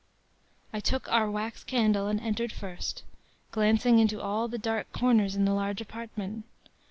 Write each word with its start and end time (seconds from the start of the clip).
“I 0.73 0.79
took 0.79 1.07
our 1.11 1.29
wax 1.29 1.63
candle 1.63 2.07
and 2.07 2.19
entered 2.19 2.51
first, 2.51 3.03
glancing 3.51 3.99
into 3.99 4.19
all 4.19 4.47
the 4.47 4.57
dark 4.57 4.91
corners 4.91 5.35
in 5.35 5.45
the 5.45 5.53
large 5.53 5.79
apartment. 5.79 6.43